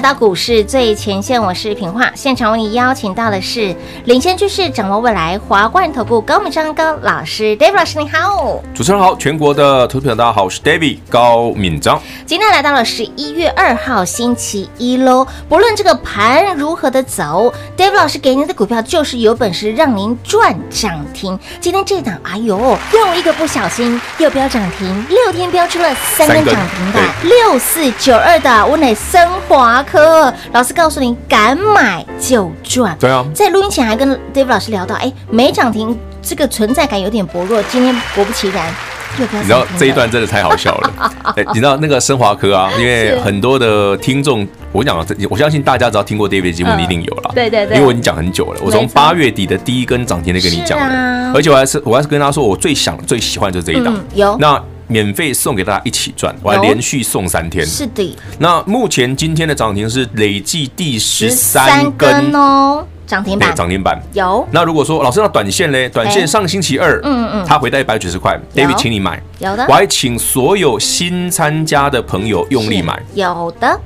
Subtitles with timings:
[0.00, 2.10] 来到股市最前线，我是平化。
[2.14, 8.62] 现场为你邀请到的是领先趋势、掌握未来华冠投顾高敏章高老师，David 老师你好。
[8.74, 12.00] 主持人好，全国的投资朋友大家好，我是 David 高敏章。
[12.24, 15.26] 今天来到了十一月二号星期一喽。
[15.50, 21.38] 不论这个盘如何的走，David 老师给您的股票就是有本事让您赚涨停。
[21.60, 22.58] 今天这档，哎呦，
[22.94, 29.84] 又一个不小心又飙涨停，六天飙出了三根涨停板，六四九二的温磊森华。
[29.90, 32.96] 科老师告诉你，敢买就赚。
[33.00, 37.62] 对啊，在录音前还跟 David 老师聊到，哎，没涨停这个存在感有点薄弱。
[37.64, 38.72] 今天果不其然。
[39.18, 41.12] 你知道这一段真的太好笑了。
[41.36, 47.32] 哎，你知道那个升华科啊，因为很多的听众，我讲啊，我相信大家只要听过 David 的节目，你一定有了。
[47.34, 53.92] 对对对，因为我已经讲很久了，我从八月底的第一根涨停的跟你讲的，而且我还是我还是跟他说，我最想最喜欢就是这一档。
[54.14, 54.62] 有那。
[54.90, 57.64] 免费送给大家一起赚，我还连续送三天。
[57.64, 58.16] 是的。
[58.38, 63.54] 那目前今天的涨停是累计第十三根哦，涨停板。
[63.54, 64.46] 涨停板有。
[64.50, 65.88] 那如果说老师那短线嘞？
[65.88, 69.22] 短线上星期二，嗯嗯，它回到一百九十块，David 请你买。
[69.38, 69.64] 有的。
[69.68, 73.00] 我还请所有新参加的朋友用力买。
[73.14, 73.80] 有的。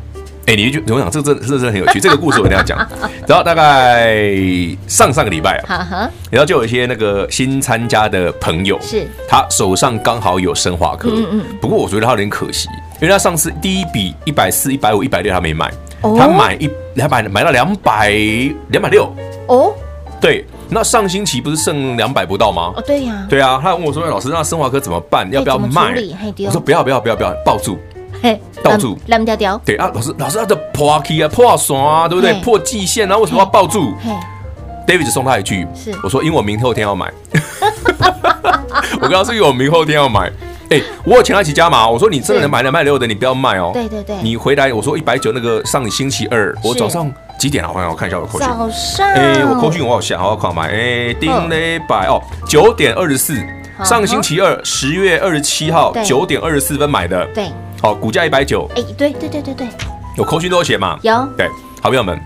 [0.46, 1.98] 哎、欸，你就我想，这个真真的很有趣。
[1.98, 2.78] 这个故事我一定要讲。
[3.26, 4.22] 然后大概
[4.86, 11.44] 上上个礼拜啊，然后就有一些那个新参加的朋友，是他手上刚好有森华科，嗯嗯。
[11.62, 12.68] 不过我觉得他有点可惜，
[13.00, 18.10] 因为他上次第一笔一百四、一百五、一百六他没买，他买一两百买到两百
[18.68, 19.10] 两百六
[19.46, 19.72] 哦。
[20.20, 22.72] 对，那上星期不是剩两百不到吗？
[22.76, 23.26] 哦，对呀。
[23.30, 25.26] 对啊，他问我说：“老师，那森华科怎么办？
[25.32, 25.94] 要不要卖？”
[26.46, 27.78] 我说：“不要，不要，不要，不要，抱住。”
[28.62, 29.60] 抱住，烂掉掉。
[29.64, 32.32] 对啊，老师，老师，他的破 K 啊，破损啊，对不对？
[32.40, 33.92] 破季线，然后为什么要抱住
[34.86, 37.12] ？David 只送他一句，是我说，因为我明后天要买。
[39.00, 40.30] 我跟他说，因为我明后天要买。
[40.70, 41.86] 哎，我有请他一起加码。
[41.88, 43.70] 我说，你真的能买两百六的，你不要卖哦。
[43.74, 47.70] 对对对，你回来，我说一百九那个上星期二，我早上几点啊？
[47.72, 48.48] 我看我看一下我扣讯。
[48.48, 49.06] 早上。
[49.10, 50.70] 哎，我扣讯我好想，好好看买。
[50.70, 52.18] 哎，丁嘞百哦，
[52.48, 53.36] 九点二十四，
[53.84, 57.26] 上星期二十月二十七号九点二十四分买的。
[57.34, 57.48] 对。
[57.84, 58.66] 好，股价一百九。
[58.74, 59.66] 哎，对对对对对，
[60.16, 60.98] 有扣讯都有写嘛？
[61.02, 61.28] 有。
[61.36, 61.46] 对，
[61.82, 62.18] 好朋友们，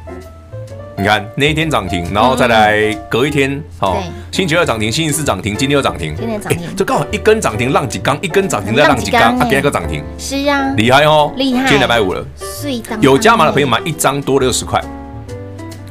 [0.96, 6.14] 你看那一天涨停，然后再来隔一天，好，星期二涨停，星期四涨停，今天又涨停。
[6.14, 10.04] 今天涨停，这刚好一根涨停浪几缸，一根涨停再浪几缸，啊，第二个涨停。
[10.16, 11.62] 是啊，厉害哦，厉害。
[11.62, 12.24] 今天两百五了。
[13.00, 14.80] 有加码的朋友买一张多六十块，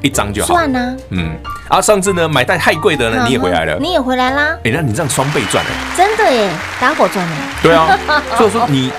[0.02, 0.48] 一张就好。
[0.48, 0.96] 算啊。
[1.10, 1.36] 嗯。
[1.68, 3.78] 啊，上次呢买带太贵的呢，你也回来了。
[3.82, 4.58] 你也回来啦。
[4.64, 5.98] 哎，那你这样双倍赚哎。
[5.98, 7.36] 真的耶，打火赚哎。
[7.62, 8.00] 对啊，
[8.38, 8.94] 所以说你。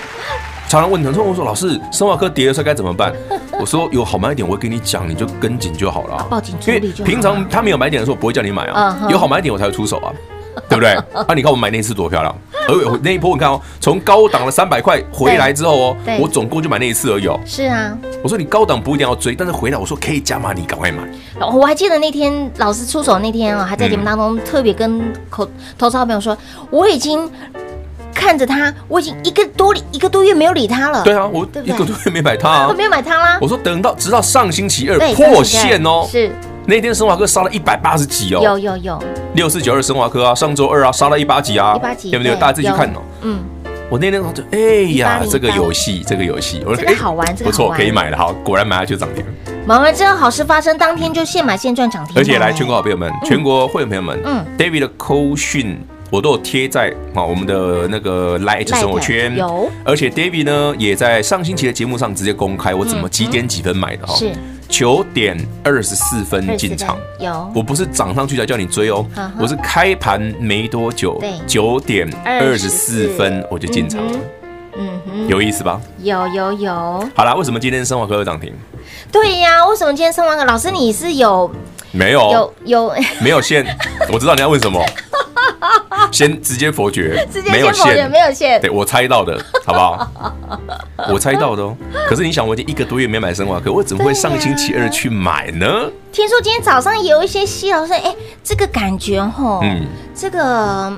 [0.68, 3.10] 常常问他说：“我说老师，生化科跌的时候该怎么办？”
[3.58, 6.26] 我说：“有好买点，我会跟你讲，你就跟紧就好了。
[6.28, 7.04] 报警处理就好。
[7.04, 9.08] 因为平常他没有买点的时候，我不会叫你买啊。
[9.08, 10.12] 有好买点，我才会出手啊，
[10.68, 10.90] 对不对？
[10.90, 12.34] 啊，你看我买那一次多漂亮！
[12.68, 17.40] 而那一波你看哦，从高档的三百块回来之后哦，我总共就买那一次而已哦。
[17.46, 20.98] 是啊，我说你高档不一定要追，但是回来我说可以加码，你赶快买。
[21.50, 26.36] 我还记得那天老师出手那天啊，还在节目当中特别跟口投资好朋友说，
[26.70, 27.26] 我已经。”
[28.18, 31.04] 看着他，我已经一个多一个多月没有理他了。
[31.04, 33.38] 对啊，我一个多月没买他啊，没有买他啦。
[33.40, 36.28] 我说等到直到上星期二破线哦，是
[36.66, 39.02] 那天生华科杀了一百八十几哦，有有有
[39.34, 42.34] 六四九二生华科啊，上周二啊杀了一八几啊，一八几对不对？
[42.34, 42.98] 大家自己去看哦。
[43.22, 43.38] 嗯，
[43.88, 44.58] 我那天就哎
[44.98, 48.18] 呀，这个游戏这个游戏，我说哎好玩，不错，可以买了。
[48.18, 49.24] 好，果然买了就涨停。
[49.64, 52.14] 买完之后好事发生，当天就现买现赚涨停。
[52.16, 55.78] 而且来全国好朋友们，全国会员朋友们，嗯，David 的扣讯。
[56.10, 64.32] 我都有贴在啊我们的那个 Light 生活圈，有，而且 David 呢也在上星期的节目上直接公开我怎么几点几分买的哈，是。
[64.69, 65.34] 九点
[65.64, 69.02] 二十四分进场，有，我不是涨上去才叫你追哦，
[69.40, 74.19] 我是开盘没多久，九点二十四分我就进场了，
[74.76, 75.81] 嗯哼，有意思吧？
[76.02, 76.72] 有有有。
[77.16, 78.52] 好啦，为什么今天生华科有涨停？
[79.10, 80.44] 对呀，为什么今天生华科？
[80.44, 81.50] 老师你是有
[81.90, 82.20] 没有。
[82.31, 82.94] 有有。
[83.22, 83.64] 没有线？
[84.12, 84.78] 我知道你要问什么。
[86.19, 88.61] 先直接否决， 没有限，没有限。
[88.61, 90.11] 对，我猜到的， 好不好？
[91.12, 91.76] 我猜到的哦。
[92.09, 95.88] 可是你想，我已经一个多月没买生华可，我怎么会上星期二去买呢？
[96.11, 98.12] 听说今天早上有一些西老师，哎，
[98.43, 100.93] 这个感觉吼，嗯，这个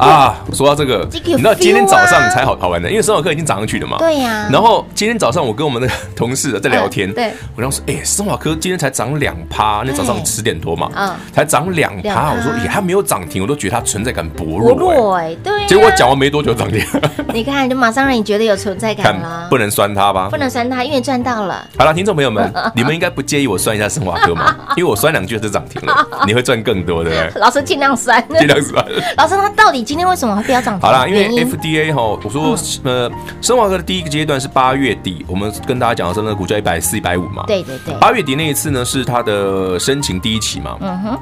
[0.00, 3.96] 啊，说到这个，你知道今天早上才好好玩的，因为生化科已经涨上去了嘛。
[3.98, 4.48] 对呀。
[4.50, 15.66] 然后今天早上我跟我们的同事在聊天，对，我当时说，哎，生化科今天才涨两趴，那早上十点多嘛，嗯，才涨两趴，我说，哎，还没有涨停，我都觉得它存在感薄弱，薄弱哎，对。
[15.66, 16.84] 结果讲完没多久涨停，
[17.32, 19.46] 你看，就马上让你觉得有存在感了。
[19.50, 20.28] 不能酸它吧？
[20.30, 21.64] 不能酸它，因为赚到了。
[21.78, 24.54] 好了，听众朋友们， 你们应该不介意我酸一下生化科吗？
[24.76, 27.30] 因为我酸两句就涨停了，你会赚更多，对？
[27.36, 28.84] 老师尽量酸，尽量酸。
[29.16, 30.88] 老师，他到底今天为什么会飙涨停？
[30.88, 37.44] 好啦，因为 FDA 哈，我说呃，生华科的第一个阶段是八月底，我们跟大家讲的是那个股价一百四、一百五嘛。
[37.46, 37.94] 对对对。
[38.00, 40.76] 八月底那一次呢，是他的申请第一期嘛。
[40.80, 41.18] 嗯哼。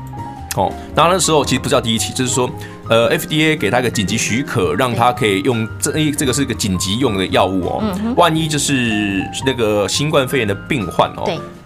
[0.56, 2.48] 哦，那那时候其实不叫第一期，就是说，
[2.88, 7.78] 呃，FDA 给他一个紧急许可，让他可以用这这个是一个紧急用的药物哦。
[7.82, 8.14] 嗯哼。
[8.14, 11.24] 万一就是那个新冠肺炎的病患哦。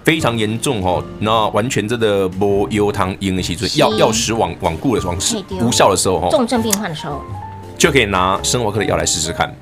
[0.09, 0.19] 对。
[0.19, 7.21] 非常严重哦，那完全真的无药通用的时准，药药食罔罔顾的方式，无效的时候哦，重症病患的时候，
[7.77, 9.55] 就可以拿生活科的药来试试看。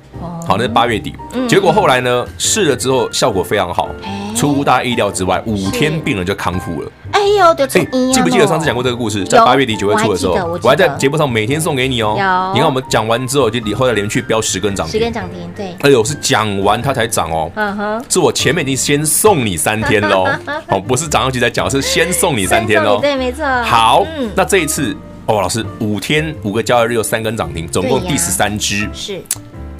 [0.47, 1.13] 好，那是八月底，
[1.49, 3.89] 结果后来呢，试了之后效果非常好，
[4.35, 6.91] 出乎大家意料之外，五天病人就康复了。
[7.27, 7.67] 哎呦，对，
[8.13, 9.21] 记不记得上次讲过这个故事？
[9.25, 12.13] 在八月底九月初的时候，我还在节目上每天送给你哦。
[12.53, 15.75] 你看我们讲完之后，就后来连续飙十根涨停，十根涨停，对。
[15.81, 17.51] 哎呦，是讲完它才涨哦。
[17.55, 20.25] 嗯哼，是我前面已经先送你三天喽。
[20.69, 23.01] 哦，不是涨上去再讲，是先送你三天喽。
[23.01, 23.45] 对，没错。
[23.63, 24.95] 好，那这一次
[25.25, 29.21] 哦，老师五天五个交易日有三根涨停，总共第十三支是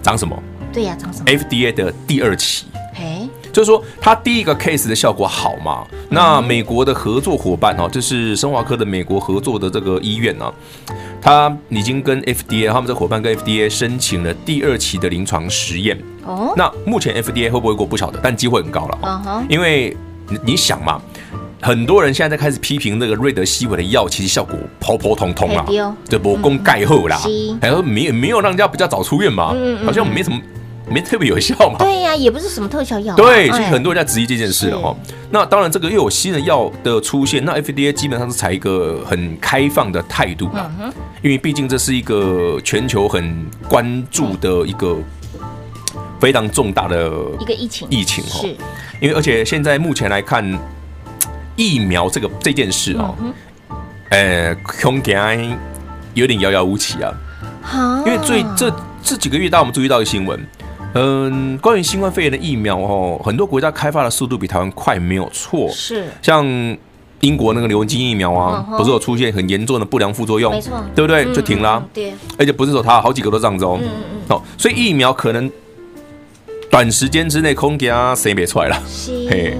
[0.02, 0.38] 涨什么？
[0.74, 2.87] 对呀，涨什么？FDA 的第二期，哎，
[3.58, 5.84] 就是说它第一个 case 的效果好嘛？
[6.12, 10.54] 那美国的合作伙伴哦，就是生华科的美国合作的这个医院呢，
[11.20, 15.98] 他已经跟 FDA 他们这伙伴跟 FDA 申请了第二期的临床实验。
[16.24, 19.44] 哦，那目前 FDA 会不会过不晓得，但机会很高了。
[19.50, 19.98] 因为
[20.46, 21.02] 你想嘛，
[21.60, 25.66] 很多人现在在开始批评那个瑞德西韦的药，其实效果普普通通啦，
[26.08, 27.20] 这不功盖后啦，
[27.60, 30.40] 还有没没有让人家比较早出院嘛，好像没什么。
[30.90, 31.78] 没特别有效嘛？
[31.80, 33.18] 对呀、啊，也不是什么特效药、啊。
[33.18, 34.96] 对，所以很多人在质疑这件事了哈。
[35.08, 40.72] 是那当然，这个又有新的药的出现，那 FDA 基本上是采一个很开放的态度嘛。
[40.80, 44.98] 嗯、因为毕竟这是一个全球很关注的一个
[46.20, 48.40] 非常重大的一个疫情，疫情哈。
[48.40, 48.48] 是
[49.02, 50.58] 因为而且现在目前来看，
[51.58, 53.14] 疫苗这个这件事哦，
[54.10, 55.34] 呃、嗯哼，恐怕
[56.14, 57.14] 有点遥遥无期啊。
[57.62, 58.74] 好，因为最这
[59.04, 60.40] 这几个月，大家我们注意到一个新闻。
[60.98, 65.70] 嗯，关于新冠肺炎的疫苗哦，很多国家开发的速度比台湾快，没有错。
[65.70, 66.46] 是，像
[67.22, 70.52] 英国那个刘文金疫苗啊，不是有出现很严重的不良副作用？
[70.52, 71.32] 没错，对不对？
[71.34, 71.86] 就停了。
[71.94, 73.78] 对，而且不是说它好几个都这样子哦。
[73.82, 74.36] 嗯嗯嗯。
[74.36, 75.52] 哦，所以疫苗可能
[76.70, 78.82] 短时间之内空给它生别出来了。
[79.30, 79.56] 嘿。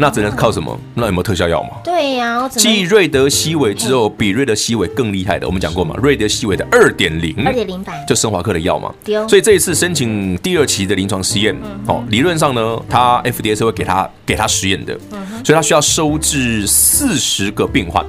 [0.00, 0.76] 那只能靠什么？
[0.94, 1.70] 那有没有特效药吗？
[1.84, 5.94] 对呀，继瑞德西韦之后，比瑞德西韦更厉害的，我们讲过嘛？
[6.02, 8.92] 瑞德西韦的二点零，二点零版，就生华克的药嘛。
[9.28, 11.54] 所以这一次申请第二期的临床实验，
[11.86, 14.98] 哦，理论上呢，他 FDA 是会给他给他实验的，
[15.44, 18.04] 所以他需要收治四十个病患。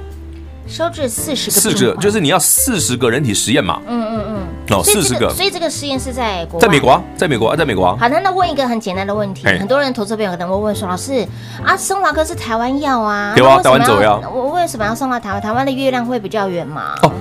[0.66, 3.80] 收治四十个，四十就是你要四十个人体实验嘛？
[3.86, 4.76] 嗯嗯嗯。
[4.76, 5.28] 哦，四十个。
[5.34, 7.96] 所以这个实验是在国，在美国啊，在美国啊，在美国啊。
[8.00, 11.26] 好，的那问一个很简单的问题，很多人投资朋友可能会问说：“老师
[11.64, 15.42] 啊，生华科是台湾药啊，对啊，台湾走药，我为什么要送到台湾？
[15.42, 16.94] 台湾的月亮会比较圆嘛？
[17.02, 17.12] 哦，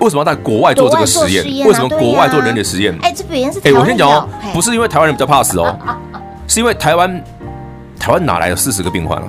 [0.00, 1.66] 为什么要在国外做这个实验？
[1.66, 2.94] 为什么国外做人体实验？
[3.00, 5.74] 哎，这边是哎，我先讲哦，不是因为台湾人比较怕死哦，
[6.46, 7.24] 是因为台湾
[7.98, 9.24] 台湾哪来的四十个病患啊？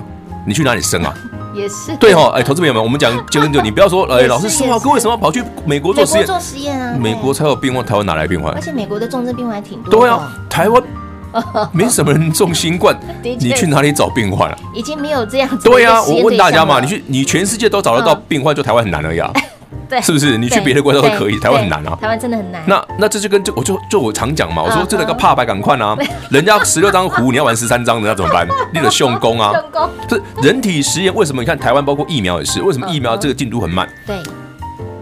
[0.46, 1.14] 你去哪里生啊？
[1.54, 6.26] 也是对哈，哎，投资朋友们，我们讲九点九，你不要说，哎，老师，生华科为什么要跑去美国做实验？
[6.26, 8.52] 做实验啊，美国才有病患，台湾哪来病患？
[8.54, 9.90] 而且美国的重症病患还挺多。
[9.90, 10.82] 对啊，台湾
[11.72, 14.56] 没什么人中新冠，你去哪里找病患啊？
[14.74, 15.68] 已经没有这样子。
[15.68, 19.32] 对啊，我问大家嘛，你去你全世界都找得到病患，就台湾很难而已啊。
[19.90, 20.38] 对，是不是？
[20.38, 21.98] 你去别的国家都可以，台湾很难啊。
[22.00, 22.62] 台湾真的很难。
[22.66, 25.96] 那那这就跟就我就就我常讲嘛，我说这个怕白赶快啊，
[26.30, 28.46] 人家十六张胡，你要玩十三张的，那怎么办？
[28.72, 29.50] 你得用功啊。
[29.52, 29.90] 用功。
[30.08, 31.42] 这人体实验为什么？
[31.42, 33.88] 你看台湾包括疫苗也是，为什么疫苗这个进度很慢？
[34.06, 34.16] 对。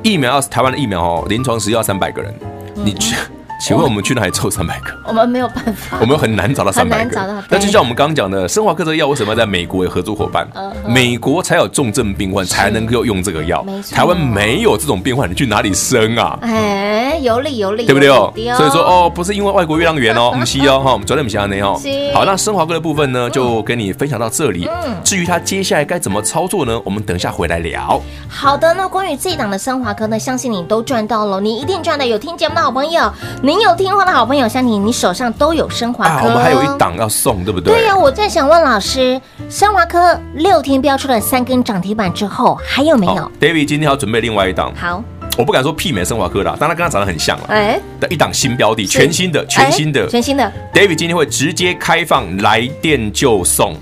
[0.03, 2.35] 疫苗要是台湾的疫苗哦，临床实验要三百个人，
[2.75, 3.15] 你去。
[3.61, 4.93] 请问我们去哪里凑三百个？
[5.05, 7.45] 我们没有办法，我们很难找到三百个。
[7.49, 10.49] 那就像我们刚刚讲的，生华科这个药为什么要在美国有合作伙伴？
[10.87, 16.39] 美国才有重症病患才能够用这个药，台湾没有这种病患，你去哪里生啊？
[16.43, 18.33] 哎，有理有理，对不对哦？
[18.57, 21.79] 所以说哦，不是因为外国月亮圆哦，我们西哦哈，我们昨天不讲那哦。
[22.15, 24.69] 好，那生华科的部分呢，就跟你分享到这里。
[25.05, 26.81] 至于他接下来该怎么操作呢？
[26.85, 28.01] 我们等一下回来聊。
[28.29, 32.09] 好的，那关于这一档的生华科呢，相信你都赚到了，你一定赚的。
[32.09, 33.13] 有听节目的好朋友。
[33.49, 36.29] 您有听话的好朋友，像你你手上都有升华科。
[36.29, 37.77] 我们还有一档要送，对不对？
[37.77, 44.71] 对呀，我在想问老师，升华科六天标出了三根涨停板之后，还有没有？David 今天要准备另外一档。
[44.79, 45.03] 好，
[45.39, 47.45] 我不敢说媲美生华科啦，但它跟它长得很像了。
[47.49, 50.53] 哎，的一档新标的，全新的，全新的，全新的。
[50.75, 53.77] David 今天会直接开放来电就送，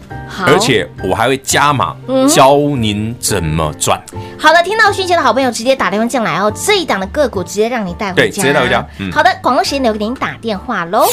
[0.47, 1.97] 而且我还会加码
[2.29, 3.99] 教您怎么赚。
[4.39, 8.87] 好的，听到讯息的好朋友直接打电话进来哦，这一档的个股直接让你带回家，对，直接带回家。
[9.11, 11.07] 好的，广告时间留给您打电话喽。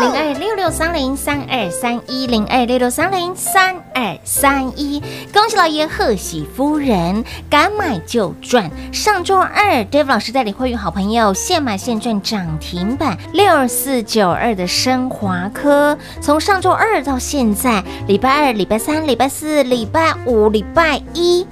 [0.00, 5.00] 零二六六三零三二三一零二六六三零三二三一，
[5.32, 8.68] 恭喜老爷，贺喜夫人，敢买就赚。
[8.92, 21.46] 上周二，David 老师带领会员好朋友现买现赚涨停板六四九二的升华科，从上周二到现在，礼拜二、礼拜三、礼拜四、礼拜五、礼拜一。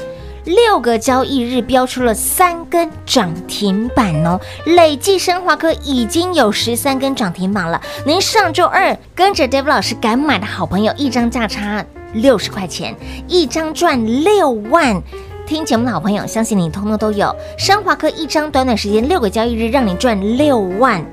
[0.44, 7.80] 六个交易日标出了三根涨停板哦，累计升华科已经有十三根涨停板了。
[8.04, 11.84] 您上周二跟着 David 老师敢买的好朋友，一张价差
[12.14, 12.94] 六十块钱，
[13.28, 15.00] 一张赚六万。
[15.44, 17.34] 听节目的好朋友，相信你通通都有。
[17.58, 21.04] 升华科一张短短时间六个交易日，让你赚六万。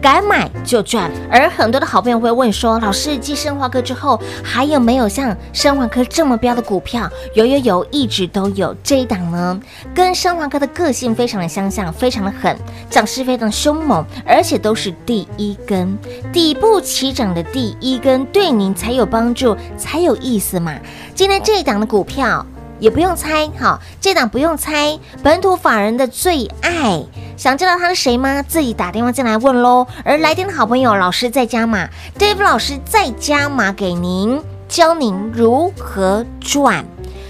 [0.00, 8.74] 敢买就赚，而很多的好朋友会问说：“老师，继生华科之后，还有没有像生华科这么标的股票？”有有有，一直都有。
[8.82, 9.60] 这一档呢，
[9.94, 12.56] 跟生华科的个性非常的相像，非常的狠，
[12.88, 15.98] 涨势非常凶猛，而且都是第一根
[16.32, 20.74] 底部起涨的第一根，对您才有帮助，才有意思嘛。
[21.14, 22.46] 今天这一档的股票。
[22.78, 27.02] 也不用猜，好，这档不用猜，本土法人的最爱，
[27.36, 28.42] 想知道他是谁吗？
[28.42, 29.86] 自己打电话进来问喽。
[30.04, 36.84] 而来电的好朋友，老师在加码？Dave 老师在加码给您，教您如何赚。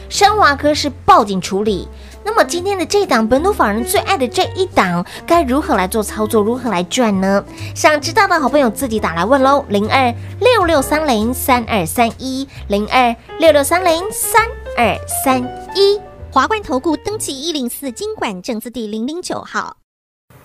[0.09, 1.89] 升华科是报警处理。
[2.29, 7.43] 那么今天的这档本土法人最爱的这一档，该如何来做操作，如何来赚呢？
[7.75, 14.95] 想知道的好朋友自己打来问喽，零二六六三零三二三一，零二六六三零三二
[15.25, 15.43] 三
[15.75, 15.99] 一。
[16.31, 19.79] 华冠投顾登记一零四金管证字第零零九号，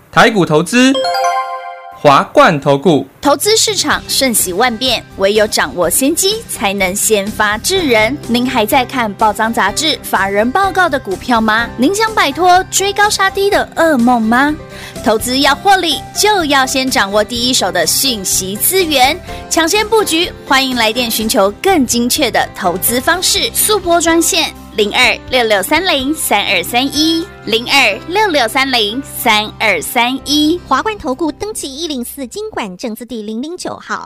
[0.09, 0.93] 台股投资。
[2.03, 8.17] 华冠投顾，投资市场瞬息万变，唯有掌握先机，才能先发制人。
[8.27, 11.65] 您还在看报章杂志、法人报告的股票吗？
[11.77, 14.53] 您想摆脱追高杀低的噩梦吗？
[15.03, 19.19] 投资要获利，就要先掌握第一手的信息资源，
[19.49, 20.31] 抢先布局。
[20.47, 24.53] 欢迎来电寻求更精确的投资方式，速拨专线。
[24.77, 34.05] 零二六六三零三二三一，零二六六三零三二三一，华冠投顾登记一零四经管证字第零零九号。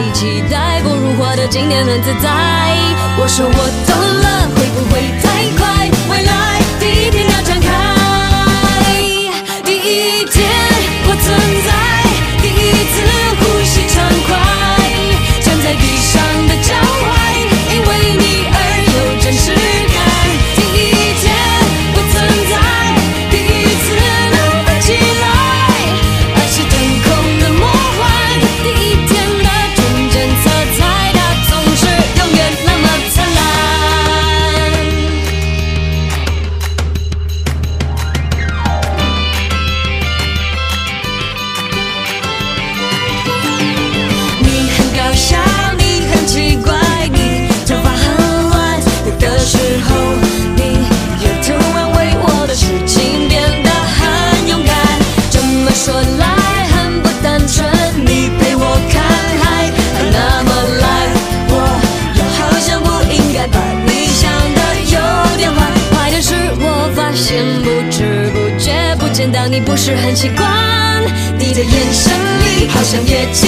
[0.00, 2.30] 活在期待，不如活得今天很自在。
[3.18, 3.52] 我说我
[3.86, 4.94] 懂了，会不会
[69.48, 71.02] 你不是很习惯，
[71.38, 73.46] 你的眼神里好像也期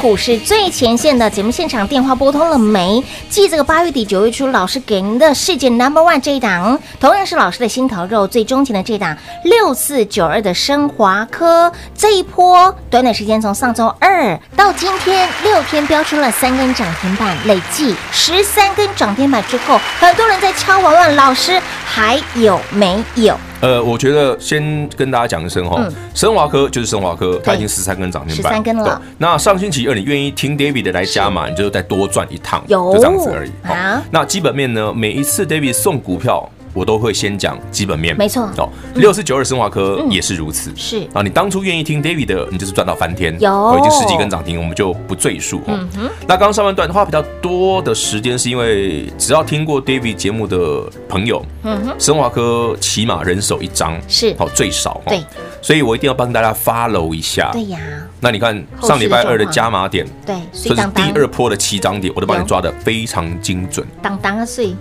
[0.00, 3.02] 股市最前线的节目现场，电话拨通了没？
[3.30, 23.38] 继这个八月底九月初老师给您的世界 Number One 这一档，同样是老师的心头肉，最钟情的这档六四九二的升华科，这一波短短时间从上周二到今天六天飙出了三根涨停板，累计十三根涨停板之后，很多人在敲碗问老师还有没有？
[23.64, 25.82] 呃，我觉得先跟大家讲一声哈，
[26.14, 29.00] 升华科就是升华科，它已经十三根涨停板，十三根了。
[29.16, 33.50] 那上星期二你愿意听 David 的来加码，你就再多赚一趟，就这样子而已。
[33.62, 33.74] 好，
[34.10, 34.92] 那基本面呢？
[34.94, 36.46] 每一次 David 送股票。
[36.74, 38.42] 我都会先讲基本面，没错。
[38.58, 38.68] 哦。
[38.96, 41.08] 六四九二升华科也是如此，是。
[41.14, 41.22] 啊。
[41.22, 43.78] 你当初愿意听 David 的，你就是赚到翻天，有。
[43.78, 45.62] 已经十几根涨停，我们就不赘述。
[45.66, 46.10] 嗯哼。
[46.26, 54.34] 那刚刚上半段花比较多的时间，是因为只要听过 David 节目的朋友，嗯哼，升华科起码人手一张，是。
[54.36, 55.22] 好最少，对。
[55.62, 57.78] 所以我一定要帮大家 follow 一下，对呀。
[58.20, 64.74] 那你看上礼拜二的加码点，对，这是第二波的七涨点，我都帮你抓得非常精准，当当啊，碎。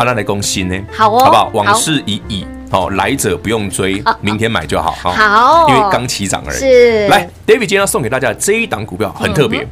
[0.00, 1.50] 阿拉来攻心呢，好哦，好不好？
[1.52, 6.58] 往事已矣，好，来者不用追，明天买就好，好，因为刚起涨而已。
[6.58, 9.68] 是，来，David 今天要送给大家的这一档股票很特别，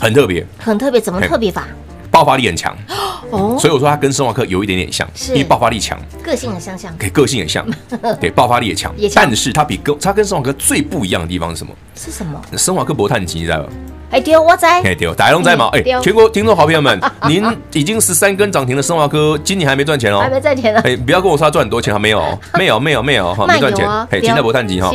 [0.00, 1.68] 很特别，很特别，怎么特别法？
[2.10, 2.76] 爆发力很强。
[3.30, 7.64] 哦，所以我说它跟生化科有一点点像，因为爆发力强，个性很相像，给个性也像，
[8.20, 11.72] 对，爆发力也强，但是它比跟它跟生化科最不一样的地方是什么？
[11.94, 12.42] 是什么？
[12.58, 13.68] 生化科博碳基，你知道吗？
[14.12, 15.70] 哎丢我在，哎丢，大家都在吗？
[15.72, 20.80] 哎，全国听众好朋友们， 您已经十三根涨停的生华科，今年还没赚钱哦，还没赚钱呢。
[20.84, 22.20] 哎，不要跟我说他赚很多钱，还 没有，
[22.58, 23.88] 没有，没有，没有，哈，没赚钱。
[24.10, 24.90] 哎，金在博碳基哈，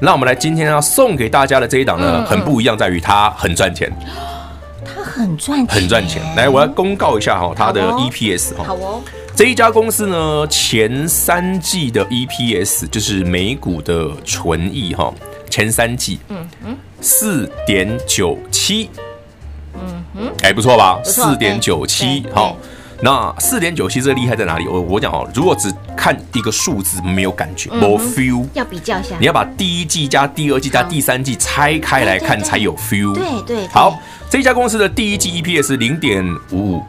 [0.00, 3.92] 那我们来今天要送给大家的这一档呢，很不一样，在于它很赚钱，
[4.84, 6.22] 它很赚钱，很赚钱。
[6.36, 9.02] 来，我要公告一下哈，它的 EPS 哈，好哦，
[9.34, 15.12] 这一家公司呢，前三季的 EPS 就是每股的纯益哈。
[15.50, 18.88] 前三季，嗯嗯，四点九七，
[19.74, 20.98] 嗯哼，哎，不错吧？
[21.04, 22.56] 四点九七，好，
[23.02, 24.66] 那四点九七这个厉害在哪里？
[24.68, 33.12] 我我讲哦，如果只看一个数字没有感觉，没 feel，要比较一下，你要把第一季加第二季加第三季拆开来看才有 feel。
[33.14, 33.98] 对对，好，
[34.30, 36.82] 这家公司的第一季 EPS 零点五五，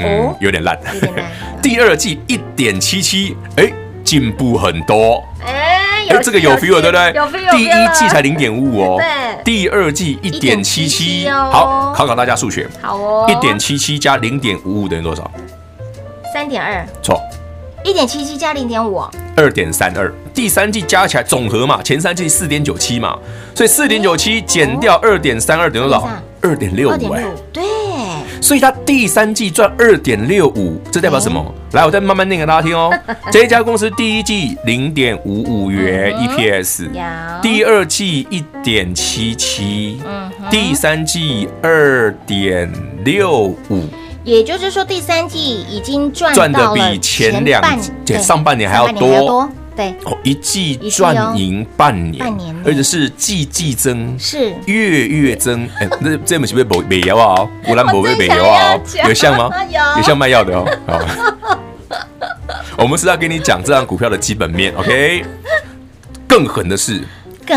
[0.00, 1.30] 嗯，有点烂，有点烂。
[1.62, 3.70] 第二季一点七七，哎，
[4.02, 5.59] 进步很多，哎。
[6.10, 7.12] 哎，这个有 feel 对不对？
[7.14, 7.50] 有 feel。
[7.52, 9.44] 第一季才零点五五哦， 对。
[9.44, 12.68] 第二季一点七七，好，考考大家数学。
[12.82, 13.26] 好哦。
[13.28, 15.30] 一点七七加零点五五等于多少？
[16.34, 16.86] 三点二。
[17.02, 17.20] 错。
[17.82, 19.02] 一点七七加零点五。
[19.36, 20.12] 二点三二。
[20.34, 23.16] 第三季加起来总和嘛，前三季四点九七嘛，
[23.54, 26.08] 所以四点九七减掉二点三二等于多少？
[26.42, 27.12] 二点六五。
[27.12, 27.62] 哎，对。
[28.42, 31.54] 所以它第三季赚二点六五，这代表什么？
[31.72, 32.92] 来，我再慢慢念给大家听哦。
[33.30, 36.88] 这一家公司第一季零点五五元 EPS，
[37.40, 40.00] 第二季一点七七，
[40.50, 42.70] 第三季二点
[43.04, 43.88] 六五。
[44.24, 47.62] 也就是说，第三季已经赚赚的比前两
[48.20, 49.48] 上半年还要多。
[49.80, 55.66] 对哦，一季赚赢半年，半年，而且是季季增，是月月增。
[55.78, 57.48] 哎，那这门是不是卖药啊？
[57.64, 58.78] 湖南不会卖药啊？
[59.08, 59.48] 有像吗？
[59.72, 60.66] 有，有像卖药的哦。
[60.86, 61.00] 好，
[62.84, 64.74] 我们是要跟你讲这张股票的基本面。
[64.76, 65.24] OK，
[66.28, 67.00] 更狠的是，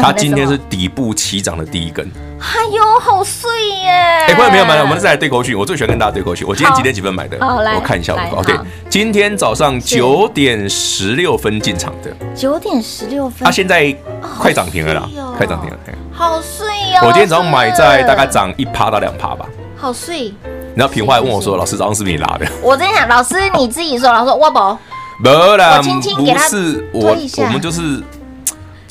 [0.01, 2.09] 它今天是底部起涨的第一根。
[2.39, 3.89] 哎呦，好碎耶！
[3.89, 5.57] 哎，朋友没有买了，我们再来对口讯。
[5.57, 6.45] 我最喜欢跟大家对口讯。
[6.45, 7.37] 我今天几点几分买的？
[7.39, 8.13] 我看一下。
[8.35, 8.53] OK，
[8.89, 12.11] 今天早上九点十六分进场的。
[12.35, 13.45] 九点十六分。
[13.45, 13.95] 它现在
[14.39, 15.77] 快涨停了啦，快涨停了。
[16.11, 17.07] 好碎哦！
[17.07, 19.45] 我今天早上买在大概涨一趴到两趴吧。
[19.77, 20.33] 好碎。
[20.75, 24.11] 然后平花还问我说：“老师，早上是不是你拉的？” 我真想，老师你自己说。
[24.11, 24.77] 老师说：“我不，
[25.19, 28.03] 没啦，不是我，我们就是。”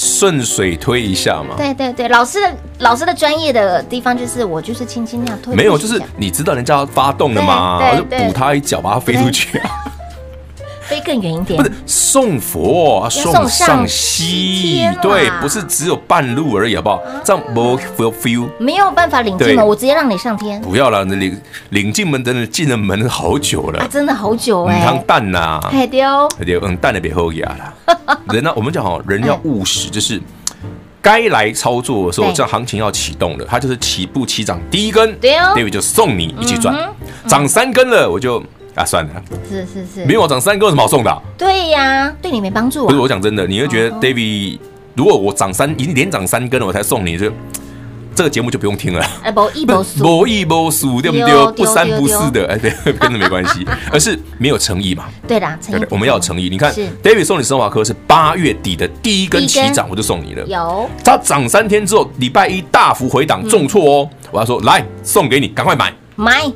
[0.03, 1.55] 顺水推一下嘛。
[1.57, 5.55] 对对对，老师的老师的专业的地方就是我就是轻轻那样推。
[5.55, 9.61] 没有，就是你知道人家要发动了嘛，我就补他一脚，把他飞出去。
[10.93, 17.01] 飞更远一点，不是送佛，送上西，对，不是只有半路而已，好不好？
[17.25, 20.61] 这样没 feel feel，没有办法领进门，我直接让你上天。
[20.61, 24.85] 不要了，领领进门的进了门好久了，真的好久哎。
[24.85, 28.19] 汤蛋呐，海丢，海丢，嗯，蛋的别后牙了。
[28.29, 30.21] 人呢，我们讲好，人要务实，就是
[31.01, 36.77] 该来操作的时候，这样行情要启动了，它就是起步起涨第一根，David 就送你一起赚，
[37.27, 38.43] 涨三根了，我就。
[38.75, 41.11] 啊，算了，是是是，没有涨三根有什么好送的？
[41.11, 41.21] 啊？
[41.37, 42.87] 对呀，对你没帮助。
[42.87, 44.59] 不是我讲真的，你会觉得 David，
[44.95, 47.31] 如果我涨三已经连涨三根了，我才送你，这
[48.15, 49.05] 这个节目就不用听了。
[49.23, 51.53] 哎，不一不输，不一不输，对不对？
[51.53, 55.05] 不三不四的， 哎，对，跟着没关系， 而是没有诚意嘛。
[55.29, 55.85] 对的，诚意。
[55.91, 56.49] 我们要有诚意。
[56.49, 60.47] 你看，David 送你生华科是八月底的第一根起涨，我就送你了。
[60.47, 64.11] 有，它涨三天之后，礼拜一大幅回档重挫哦。
[64.31, 66.51] 我要说，来送给你，赶快买买。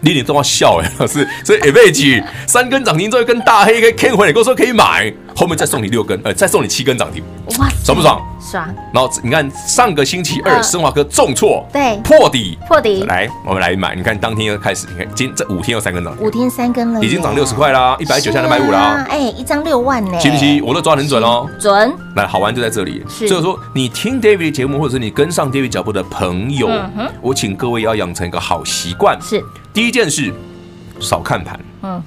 [0.00, 7.22] 你你都要笑哎，老师，所以 image 三根涨停之后，一根大黑可以 K 回来，跟我说可以买，后面再送你六根，呃，再送你七根涨停，
[7.58, 8.20] 哇，爽不爽？
[8.40, 8.74] 爽。
[8.92, 13.04] 然后你看上个星期二，生华科重挫，对，破底，破底。
[13.04, 20.60] 来，我们来买，你看当天又开始，你看今这五天又三根涨，五天三根了，已经涨六十块啦，一百九下两百五啦，哎，一张六万呢，七不七？
[20.62, 21.94] 我都抓很准哦，准。
[22.16, 26.68] 来，好玩就在这里，所以说你听 David 的节目，或者是你跟上 David 脚步的朋友，
[27.22, 29.40] 我请各位要养成一个好习惯，是。
[29.72, 30.34] 第一件事，
[30.98, 31.60] 少看盘。
[31.82, 32.02] 嗯，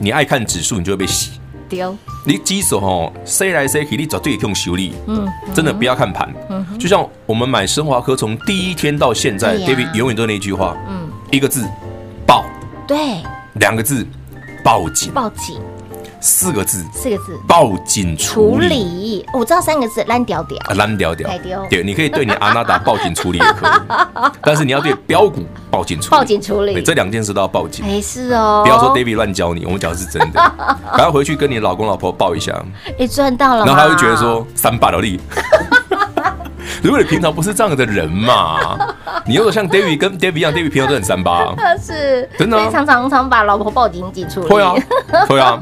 [0.00, 1.39] 你爱看指数，你就会被洗。
[1.70, 1.96] 丢。
[2.26, 4.92] 你基手吼，塞来塞去，你绝对用修理。
[5.06, 6.28] 嗯，真的不要看盘。
[6.50, 10.76] 嗯，就像我们买升华科，从第一天到现在，David 永远都那句话。
[10.88, 11.66] 嗯，一个字，
[12.26, 12.44] 爆。
[12.86, 13.22] 对。
[13.54, 14.06] 两个字，
[14.62, 15.12] 报警。
[15.12, 15.60] 报警。
[16.20, 19.26] 四个字，四个字，报警处理。
[19.32, 21.30] 我知道三个字，烂屌屌，烂屌屌，
[21.70, 27.84] 对，你可以对你阿纳达报警处理也可以， 但是你要对标股报警处理，报警处理，这两件事都要报警。
[27.84, 30.40] 没事哦，不要说 David 乱教你，我们讲的是真的。
[30.92, 32.52] 赶快回去跟你老公老婆报一下。
[32.98, 35.18] 哎，赚到了，然后他会觉得说三把的力。
[36.82, 38.58] 如果你平常不是这样的人嘛，
[39.26, 44.48] 你如果像 David 跟 David 一样，David 平常都很三八，是，真的，常常常把老婆报警处理。
[44.48, 44.74] 会啊，
[45.28, 45.58] 会啊。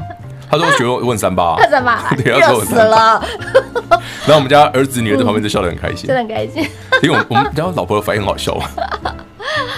[0.49, 3.23] 他说：“学问三八，三八， 对，要说我死了。
[4.25, 6.67] 然后我们家儿子女儿在旁边就笑得很开心，真的很开心。
[7.03, 8.57] 因为我们我们家老婆的反应很好笑。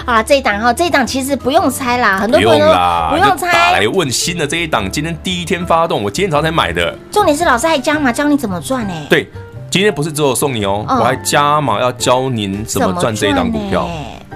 [0.05, 3.73] 好了，这一档哈，这一档其实不用猜啦，很多朋友不用啦，不用猜。
[3.73, 6.95] 来问新的这一档，今天第一天发动，我今天早上才买的。
[7.11, 8.93] 重点是老师还加码教你怎么赚呢？
[9.09, 9.29] 对，
[9.69, 13.89] 今天不是只有送你哦，我还加码要教您怎么赚这一档股票。”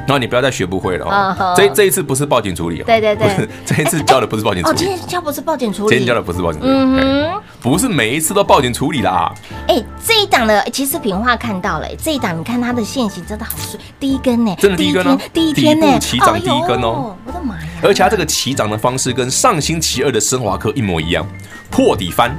[0.05, 1.53] 然后你不要再学不会了哦。
[1.55, 4.75] 这这一次不是报警处理，对对对，这一次教的不是报警处理。
[4.75, 6.73] 哦，今天教不是报警处理，今天教的不是报警处理。
[6.73, 9.33] 嗯哼，不是每一次都报警处理啦。
[9.67, 17.67] 哎，这一档的，其实平化看到了，这一档你看它的线型真的好顺，第一根呢，真的第一根哦，第一天呢，起涨第一根哦，我的妈呀！
[17.81, 21.25] 而且它这个起涨的方式跟上星期二的升华科一模一样，
[21.71, 22.35] 破底翻。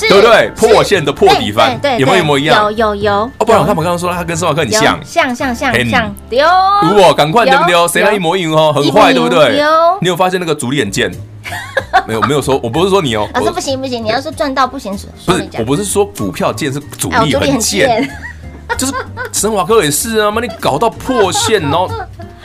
[0.00, 0.50] 对不对？
[0.56, 2.64] 破线的破底翻，有没有一模一样？
[2.64, 3.12] 有有有。
[3.38, 6.14] 哦，不然我看我刚刚说他跟升华科很像，像像像像。
[6.28, 6.46] 丢，
[6.82, 7.88] 如果赶快对不对？
[7.88, 8.72] 谁来一模一样哦？
[8.72, 9.62] 很坏对不对？
[10.00, 11.10] 你有发现那个主力很贱？
[12.06, 13.28] 没有没有说，我不是说你哦。
[13.34, 18.08] 老师不行不行，你要是赚到不行，不是，我不是说股票贱，是主力很贱。
[18.78, 18.92] 就是
[19.32, 21.90] 升华科也是啊，妈你搞到破线，然后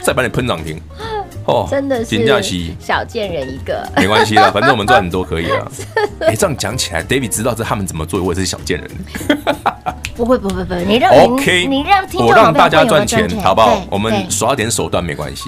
[0.02, 0.82] 再把你喷涨停。
[1.48, 2.24] 哦，真的是
[2.80, 5.66] 小贱人一个， 没关系啦，反正我们赚很多可以啊。
[6.20, 8.90] 哎，这样讲起来，David 知道这他们怎么做，我也是小贱人。
[10.17, 13.80] 不会，不会，不会，你让 OK，你让听众我让大家赚钱，好不好？
[13.89, 15.43] 我们耍点手段没关系。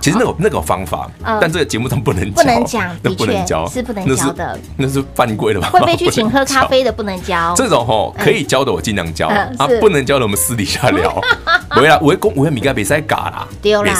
[0.00, 5.68] 其实那个 那个方法，但这个节目上不能讲，不能讲， 那不能教，是不能教的，那是犯规的吧？
[5.70, 7.52] 会被去 请喝咖啡的不能教。
[7.54, 11.20] 这种吼可以教的我尽量教啊，不能教的我们私底下聊。
[11.68, 13.92] 不会啦，我会公，我会米该比赛嘎啦，丢啦，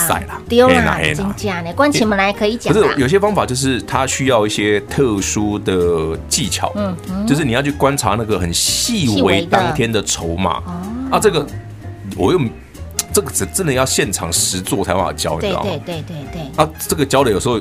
[0.48, 1.72] 丢啦，真假呢？
[1.74, 2.72] 关起门来可以讲。
[2.72, 10.62] 不是有些方法，就是它需要一些特殊的技巧，嗯，就是你要去观察那个很细微当天的筹码
[11.10, 11.46] 啊，这个
[12.16, 12.40] 我又
[13.12, 15.70] 这个真真的要现场实做才办法教，你知道吗？
[15.70, 17.60] 对对对对啊，这个教的有时候。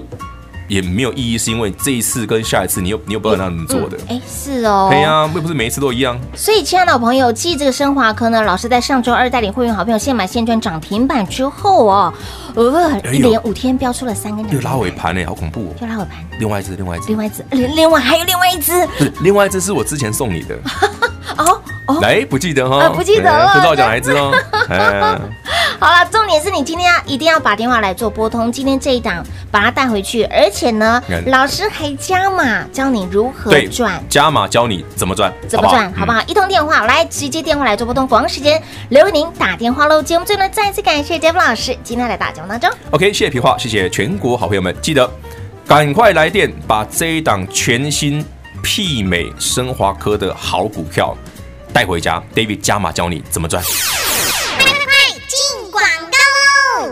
[0.67, 3.97] 也没有意义，是因为这一次跟下一次你又你又不知道怎么做的。
[4.07, 4.87] 哎、嗯，是哦。
[4.89, 6.17] 对呀、啊，又不是每一次都一样。
[6.33, 12.13] 所以，亲爱的朋友，继这个升华科呢，老师在上周二带领会员好朋友现买现赚涨停板之后哦，
[12.55, 14.61] 呃，一连五天飙出了三根涨停。
[14.61, 15.75] 又拉尾盘呢，好恐怖哦。
[15.81, 16.25] 又拉尾盘。
[16.39, 18.71] 另外一只，另外一只，另外一只，另另外还有另外一只。
[19.23, 20.57] 另外一只是我之前送你的。
[21.37, 21.61] 哦
[21.95, 22.89] 哦，来，不记得哈？
[22.89, 24.31] 不记得了，不知道讲哪一只哦。
[25.79, 36.19] 好了，重点是你今天要一定要把电话来做拨通，今天这一档把它带回去，而且呢，嗯、老师还加码教你如何赚，加码教你怎么赚，怎么赚，好不好？
[36.19, 40.01] 嗯、一通电话来直接电话来做拨通，广告时间留给您打电话喽。
[40.03, 42.69] 节目最后呢，再次感谢 David 老师今天来打节目当中。
[42.91, 45.09] OK，谢谢皮话，谢谢全国好朋友们，记得
[45.65, 48.23] 赶快来电，把这一档全新
[48.63, 51.17] 媲美升华科的好股票
[51.73, 53.63] 带回家，David 加码教你怎么赚。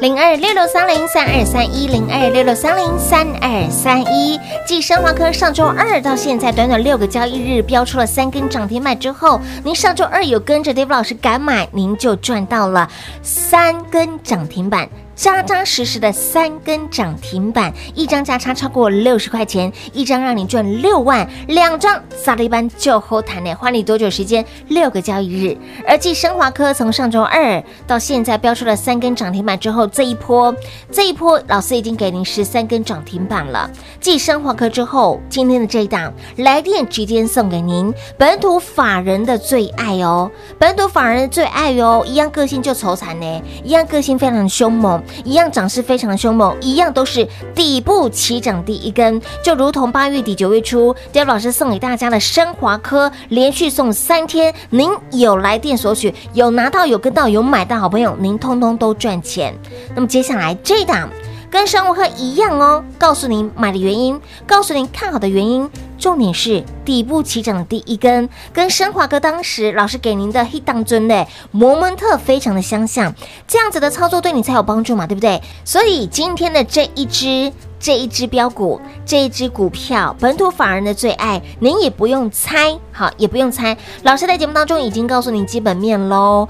[0.01, 12.89] 零二六六三零三二三一零二六六三零三二三一，继升华科上周二到现在短短六个交易日飙出了三根涨停板之后，您上周二有跟着 David 老师敢买，您就赚到了
[13.21, 14.87] 三根涨停板。
[15.19, 24.45] 扎扎实实的三根涨停板，一张价差超过六十块钱，一张让你赚六万，两张撒了一般就后谈呢，花你多久时间？
[24.69, 25.57] 六个交易日。
[25.85, 30.55] 而继升华科从上周二到现在标出了三根涨停板之后，这一波
[30.89, 33.69] 这一波老师已经给您十三根涨停板了。
[33.99, 45.03] 继升华科之后，今天的这一档来电直接送给您本土法人的最爱哦，本土法人的最爱哦，一样个性就愁惨呢，一样个性非常凶猛。
[45.23, 59.53] 一样涨势非常的凶猛，一样都是底部起涨第一根，就如同八月底九月初 diy 老师送给大家的升华科，连续送三天，您有来电索取，有拿到，有跟到，有买到，好朋友，您通通都赚钱。
[59.95, 61.09] 那么接下来这一档
[61.49, 65.69] 跟生物科一样哦，告诉您买的原因，告诉您看好的原因。
[65.97, 73.13] 重点是底部起涨的第一根，跟升华哥当时老师给您的黑当尊的摩门特非常的相像，
[73.45, 75.41] 这样子的操作对你才有帮助嘛，对不对？
[75.65, 86.47] 所以今天的这一支这一只标股，这一只股票，本土法人的最爱，您也不用猜，好，也不用猜，老师在节目当中已经告诉您基本面喽。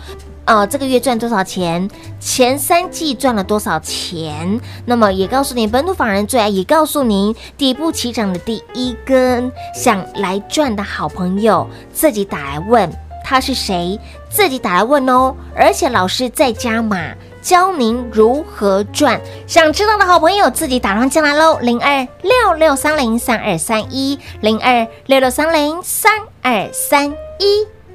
[0.50, 1.88] 呃，这个月赚多少钱？
[2.20, 4.60] 前三季赚了多少钱？
[4.84, 12.92] 那么也告诉你，本土法人最爱，也告诉您底部起涨的第一根，想来赚的好朋友自己打来问
[13.24, 15.36] 他是谁，自己打来问哦。
[15.56, 27.79] 而且老师在加码教您如何赚，想知道的好朋友自己打上进来喽，零二六六三零三二三一，零二六六三零三二三一。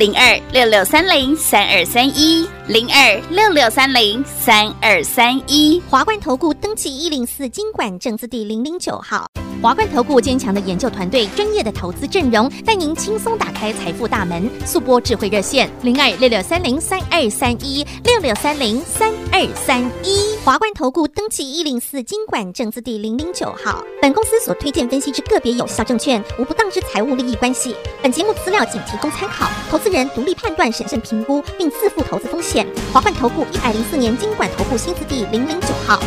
[0.00, 9.26] 零二六六三零三二三一，零二六六三零三二三一，华冠投顾登记一零四金管证字第零零九号。
[9.60, 14.48] 华冠投顾坚强的研究团队，专业的投资阵容，带您轻松打开财富大门。
[14.64, 20.36] 速拨智慧热线零二六六三零三二三一六六三零三二三一。
[20.44, 23.84] 华冠投顾登记一零四金管证字第零零九号。
[24.00, 27.74] 本公司所推荐分析之个别有效证券，无不当之财务利益关系。
[28.00, 32.59] 本节目资料仅提供参考，投资人独立判断、审慎评估，并自负投资风险。
[32.92, 36.00] 华冠投顾一百零四年金管投顾新字第零零九号。